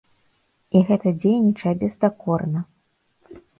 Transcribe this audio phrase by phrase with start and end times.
[0.77, 2.59] І гэта дзейнічае бездакорна.